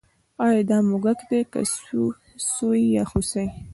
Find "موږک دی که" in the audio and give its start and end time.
0.89-1.61